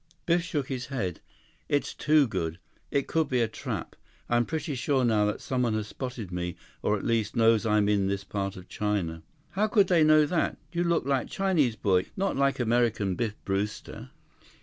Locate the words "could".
3.05-3.29, 9.67-9.89